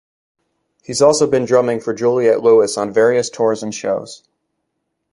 He's 0.83 1.03
also 1.03 1.27
been 1.27 1.45
drumming 1.45 1.79
for 1.79 1.93
Juliette 1.93 2.41
Lewis 2.41 2.75
on 2.75 2.91
various 2.91 3.29
tours 3.29 3.61
and 3.61 3.71
shows. 3.71 4.23